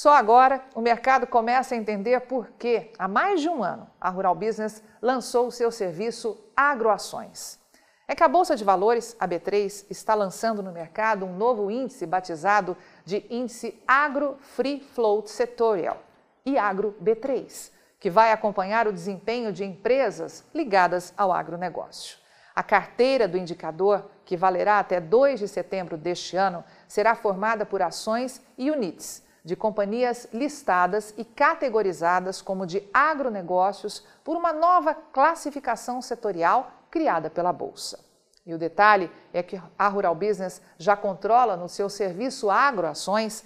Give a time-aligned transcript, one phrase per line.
[0.00, 4.08] Só agora o mercado começa a entender por que, há mais de um ano, a
[4.08, 7.58] Rural Business lançou o seu serviço Agroações.
[8.06, 12.06] É que a Bolsa de Valores, a B3, está lançando no mercado um novo índice
[12.06, 16.00] batizado de Índice Agro Free Float Setorial,
[16.46, 22.18] IAGRO B3, que vai acompanhar o desempenho de empresas ligadas ao agronegócio.
[22.54, 27.82] A carteira do indicador, que valerá até 2 de setembro deste ano, será formada por
[27.82, 36.02] ações e units de companhias listadas e categorizadas como de agronegócios por uma nova classificação
[36.02, 37.98] setorial criada pela Bolsa.
[38.44, 43.42] E o detalhe é que a Rural Business já controla no seu serviço agroações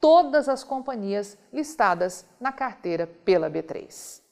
[0.00, 4.22] todas as companhias listadas na carteira pela B3.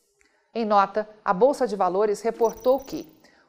[0.55, 3.07] Em nota, a Bolsa de Valores reportou que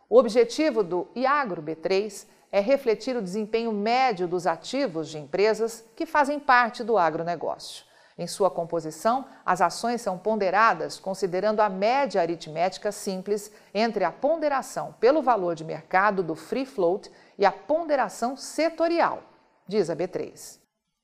[0.10, 6.06] o objetivo do IAGRO B3 é refletir o desempenho médio dos ativos de empresas que
[6.06, 7.86] fazem parte do agronegócio.
[8.18, 14.94] Em sua composição, as ações são ponderadas considerando a média aritmética simples entre a ponderação
[15.00, 19.24] pelo valor de mercado do free float e a ponderação setorial,
[19.66, 20.60] diz a B3.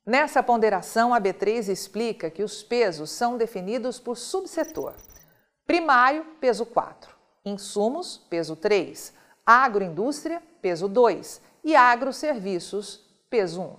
[0.05, 4.93] Nessa ponderação, a B3 explica que os pesos são definidos por subsetor.
[5.65, 7.15] Primário, peso 4.
[7.45, 13.75] Insumos, peso 3 agroindústria, peso 2, e agroserviços, peso 1.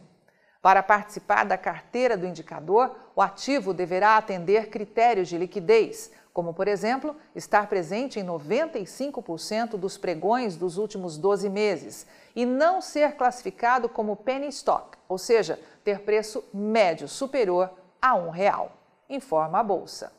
[0.61, 6.69] Para participar da carteira do indicador, o ativo deverá atender critérios de liquidez, como, por
[6.69, 13.89] exemplo, estar presente em 95% dos pregões dos últimos 12 meses e não ser classificado
[13.89, 18.73] como penny stock, ou seja, ter preço médio superior a um real,
[19.09, 20.18] informa a Bolsa.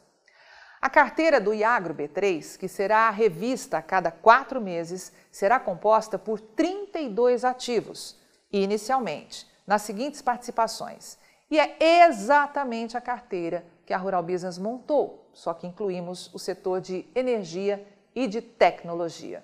[0.82, 6.40] A carteira do Iagro B3, que será revista a cada quatro meses, será composta por
[6.40, 8.18] 32 ativos,
[8.50, 11.18] inicialmente, nas seguintes participações.
[11.52, 16.80] E é exatamente a carteira que a Rural Business montou, só que incluímos o setor
[16.80, 17.86] de energia
[18.16, 19.44] e de tecnologia.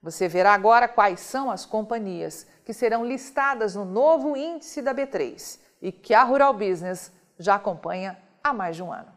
[0.00, 5.58] Você verá agora quais são as companhias que serão listadas no novo índice da B3
[5.82, 9.13] e que a Rural Business já acompanha há mais de um ano.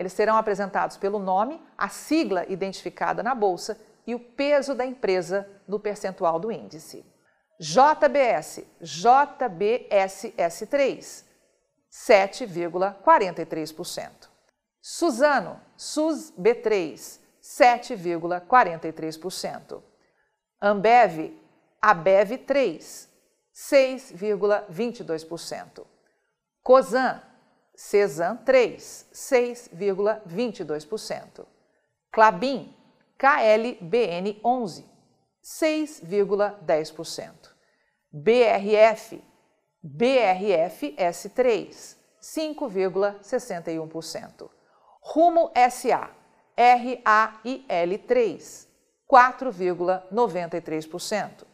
[0.00, 5.46] Eles serão apresentados pelo nome, a sigla identificada na bolsa e o peso da empresa
[5.68, 7.04] no percentual do índice.
[7.60, 11.24] JBS, JBSS3,
[11.92, 14.30] 7,43%.
[14.80, 19.82] Suzano, SUSB3, 7,43%.
[20.62, 21.38] Ambev,
[21.82, 23.06] ABEV3,
[23.54, 25.84] 6,22%.
[26.62, 27.20] Cosan,
[27.82, 28.76] Cezan 3,
[29.10, 31.46] 6,22%.
[32.12, 32.74] Clabin,
[33.16, 34.84] KLBN 11,
[35.42, 37.48] 6,10%.
[38.12, 39.22] BRF,
[39.82, 44.50] BRF S3, 5,61%.
[45.00, 46.10] Rumo SA,
[46.54, 48.68] RAIL 3,
[49.10, 51.46] 4,93%.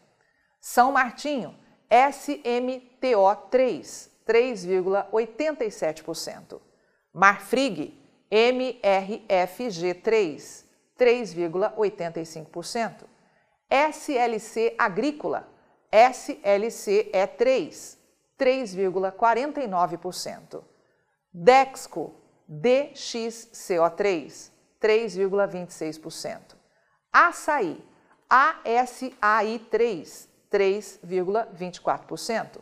[0.61, 1.57] São Martinho,
[1.89, 6.61] SMTO 3, 3,87%.
[7.13, 7.95] Marfrig,
[8.31, 10.65] MRFG3,
[10.99, 13.07] 3,85%.
[13.69, 15.45] SLC Agrícola,
[15.93, 17.97] SLCE3,
[18.39, 20.63] 3,49%.
[21.33, 22.15] Dexco,
[22.49, 24.51] DXCO3,
[24.81, 26.57] 3,26%.
[27.13, 27.83] Açaí,
[28.29, 32.61] ASAI3, 3,24%.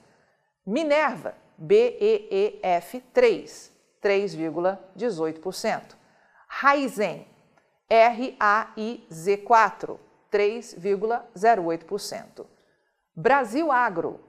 [0.66, 3.70] Minerva, BEEF 3,
[4.00, 5.96] 3,18%.
[6.62, 7.26] Raizen,
[7.88, 9.98] RAIZ 4,
[10.30, 12.46] 3,08%.
[13.12, 14.20] Brasil Agro,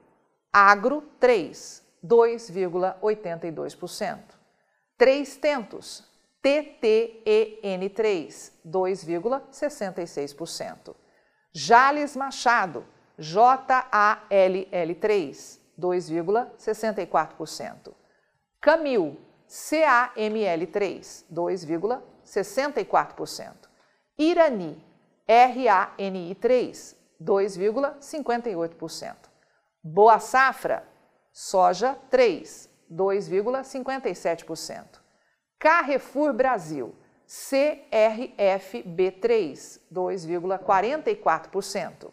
[0.50, 4.34] Agro 3, 2,82%.
[4.96, 6.04] Três Tentos,
[6.40, 10.94] TTEN 3, 2,66%.
[11.52, 12.86] Jales Machado,
[13.18, 17.94] JALL 3, 2,64%.
[18.60, 19.16] Camil,
[19.48, 23.68] CAML3, 2,64%.
[24.18, 24.82] Irani,
[25.28, 29.30] RANI3, 2,58%.
[29.80, 30.82] Boa Safra,
[31.32, 35.00] soja 3, 2,57%.
[35.58, 36.94] Carrefour Brasil,
[37.26, 42.10] CRFB3, 2,44%.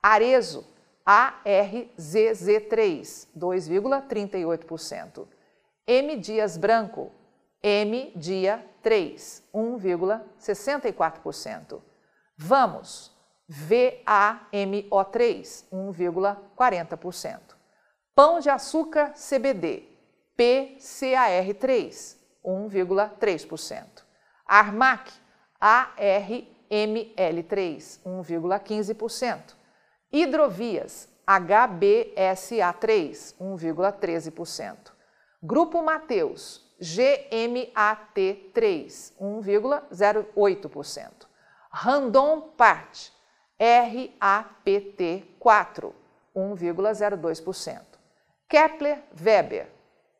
[0.00, 0.71] Arezo,
[1.06, 5.28] ARZZ3, 2,38%.
[5.86, 6.16] M.
[6.16, 7.12] Dias Branco,
[7.62, 8.10] M.
[8.16, 11.80] Dia 3, 1,64%.
[12.36, 13.12] Vamos,
[13.48, 17.40] VAMO3, 1,40%.
[18.14, 19.84] Pão de açúcar CBD,
[20.38, 24.04] PCAR3, 1,3%.
[24.46, 25.10] Armac,
[25.60, 29.61] ARML3, 1,15%.
[30.12, 34.92] Hidrovias, HBSA3, 1,13%.
[35.40, 38.54] Grupo Mateus, GMAT3,
[39.18, 41.26] 1,08%.
[41.84, 43.12] Randon Part,
[43.58, 45.92] RAPT4,
[46.34, 47.98] 1,02%.
[48.46, 49.66] Kepler Weber,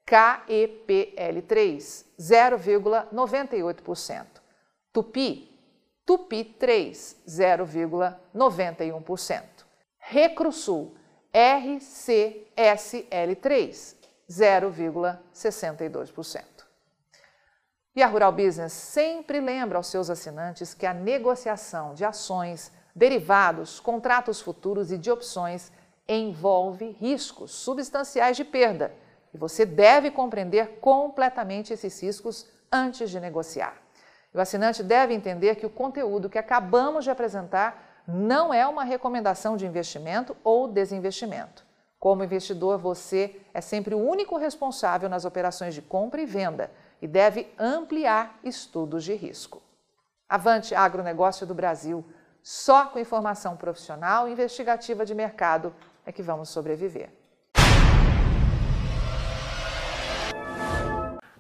[0.07, 1.79] KEPL3,
[2.19, 4.27] 0,98%.
[4.91, 5.49] Tupi,
[6.05, 6.93] Tupi 3,
[7.27, 9.52] 0,91%.
[10.13, 10.95] Recrusul,
[11.33, 13.97] RCSL3,
[14.31, 16.45] 0,62%.
[17.97, 23.81] E a Rural Business sempre lembra aos seus assinantes que a negociação de ações, derivados,
[23.81, 25.73] contratos futuros e de opções
[26.07, 28.95] envolve riscos substanciais de perda
[29.33, 33.81] e você deve compreender completamente esses riscos antes de negociar.
[34.35, 39.57] O assinante deve entender que o conteúdo que acabamos de apresentar não é uma recomendação
[39.57, 41.65] de investimento ou desinvestimento.
[41.99, 46.71] Como investidor, você é sempre o único responsável nas operações de compra e venda
[47.01, 49.63] e deve ampliar estudos de risco.
[50.29, 52.05] Avante agronegócio do Brasil.
[52.43, 55.73] Só com informação profissional e investigativa de mercado
[56.05, 57.22] é que vamos sobreviver.